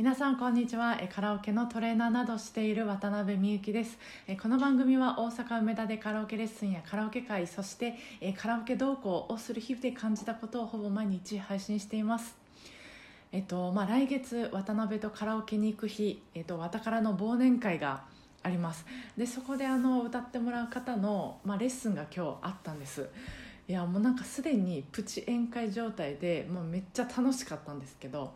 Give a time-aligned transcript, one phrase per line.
[0.00, 0.96] 皆さんこんにちは。
[0.98, 3.98] えカラオケのトレーナーなどしている渡辺美幸です。
[4.26, 12.34] えこの番組は大阪梅田でカラオケレッスンやカラオケ会そしてえカラオケ同行をする日々で感じたことをほぼ毎日配信しています。
[13.30, 18.04] えっとまあ、来月渡辺とカラオケに行く日、えっと、渡からの忘年会が
[18.42, 18.86] あります。
[19.18, 23.06] でそこであの歌ってもらう方の、まあ、レッスンが今日あったんです。
[23.68, 28.32] いやもうなんかすでにプチ宴会状態で、まあ、めっちゃ楽しかったんですけど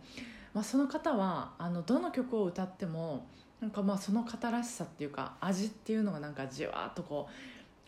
[0.55, 3.27] まあ、その方はあのどの曲を歌っても
[3.60, 7.29] なんかまあその方らしさっていうか味っていうのがなんかじわっとこ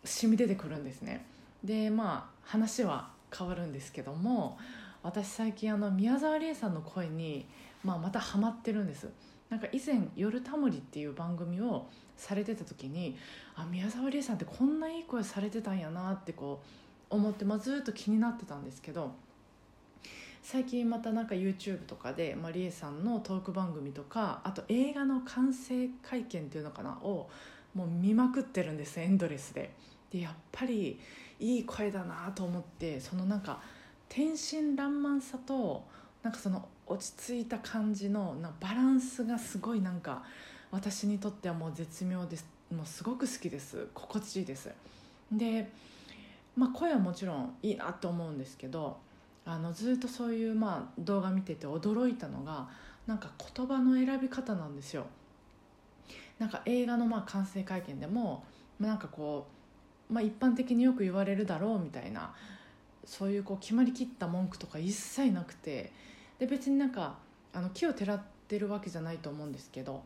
[0.02, 1.24] う染み出てくるんですね。
[1.62, 4.58] でまあ話は変わるんですけども
[5.02, 7.46] 私最近あの宮沢りえさんの声に、
[7.84, 9.08] まあ、またハマってるんです。
[9.48, 11.86] なんか以前「夜タモリ」っていう番組を
[12.16, 13.16] されてた時に
[13.54, 16.60] あ宮沢りえさんってこんないい声されてたんやなってこ
[17.10, 19.12] う思って、まあ、ずっと気になってたんですけど
[20.48, 27.28] 最近またなんか YouTube とかで、まあ、リエさんのトーク番組とかあと映画の完成会見っていうのかなを
[27.74, 29.72] もう見まくってるんですエンドレスで。
[30.12, 31.00] でやっぱり
[31.40, 33.60] いい声だなと思ってそのなんか
[34.08, 35.82] 天真爛漫さと
[36.22, 40.22] なんかその落ち着いた感じのなバランスがすごいなんか
[40.70, 42.46] 私にとってはもう絶妙です。
[42.72, 43.88] もうすごく好きです。
[43.92, 44.70] 心地いいです。
[45.32, 45.68] で、
[46.56, 49.04] まあ、声はもちろんいいなと思うんですけど
[49.46, 52.68] あのずっとそういう、まあ、動画見てて驚いたのが
[53.06, 55.06] なんか言葉の選び方なんですよ。
[56.38, 58.44] なんか映画のまあ完成会見でも
[58.78, 59.46] なんかこ
[60.10, 62.34] う、まあ、一般的によく言われるだろうみたいな
[63.06, 65.92] そういうこう決まりきった文句とか一切なくて
[66.38, 67.16] で別になんか
[67.54, 70.02] あの木をてらってるわけじゃないと思うんですけど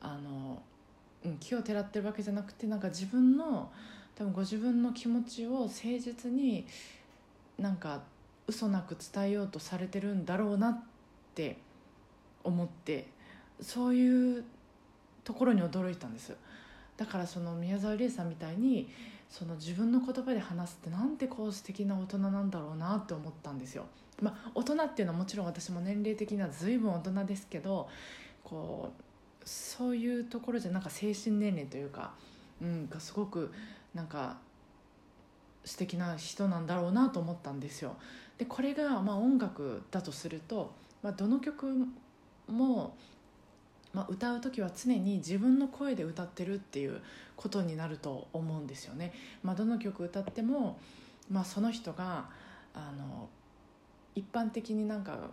[0.00, 0.62] あの、
[1.24, 3.70] うん、木をてらってるわけじゃなくてなんか自分の
[4.14, 6.66] 多分ご自分の気持ちを誠実に
[7.58, 8.00] なんか
[8.46, 10.82] 嘘なく伝えようとされてるんだろうなっ
[11.34, 11.56] て
[12.42, 13.06] 思って
[13.60, 14.44] そういう
[15.24, 16.36] ところに驚いたんです
[16.96, 18.88] だからその宮沢りえさんみたいに
[19.30, 23.86] その自分の言葉で話すってなんてこう素敵な大人なんだろうなって思ったんですよ。
[24.22, 27.88] まあ、大人っていうのはもちろん私も年齢的には随分大人ですけど
[28.44, 29.02] こう
[29.44, 32.12] そういうところじゃなんか精神年齢というか、
[32.62, 33.52] うん、がすごく
[33.92, 34.36] なんか
[35.64, 37.96] 素敵な人なんだろうなと思ったんですよ。
[38.38, 41.86] でこれがまあ音楽だとすると、まあ、どの曲
[42.48, 42.96] も、
[43.92, 47.00] まあ、歌う時は常に自分の声で歌ってるっていう
[47.36, 49.12] ことになると思うんですよね。
[49.42, 50.78] まあ、どの曲歌っても、
[51.30, 52.28] まあ、その人が
[52.74, 53.28] あの
[54.14, 55.30] 一般的になんか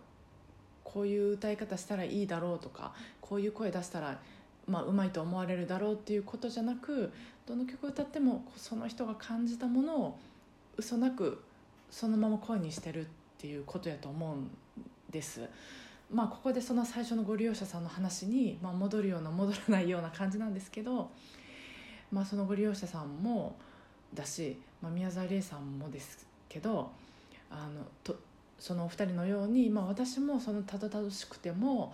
[0.84, 4.20] こういう歌い方したらいいだろうとかこういう声出したら
[4.66, 7.12] まあ、うまいと思われるだろうっていうことじゃなく
[7.46, 10.18] どの曲歌ってもその人が感じたものを
[10.76, 11.42] 嘘なく
[11.90, 13.08] そのまま声にしてるっ
[13.38, 14.50] ていうことやと思うん
[15.10, 15.48] です。
[16.10, 21.10] まあ、ここでその最初のご利用者さんの話に、まあ、戻るような戻らないような感じなんですけど、
[22.10, 23.56] まあ、そのご利用者さんも
[24.12, 26.90] だし、まあ、宮沢りえさんもですけど
[27.50, 28.14] あのと
[28.58, 31.92] そのお二人のように、まあ、私もそのたどたどしくても、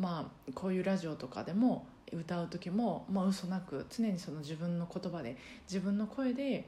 [0.00, 5.36] まあ、こういうラジオとかでも歌う時も、まあ、嘘なく常にその自分の言葉で
[5.68, 6.66] 自分の声で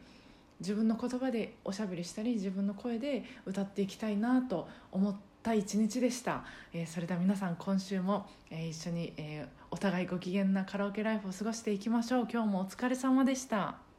[0.61, 12.29] 自分の言葉でおしゃべりしたり自分の声で歌っていきたいなと思った一日でした、えー、それでは皆さん今週も、えー、一緒に、えー、お互いご機嫌なカラオケライフを過ごしていきましょう。
[12.31, 13.92] 今日もお疲れ様でした。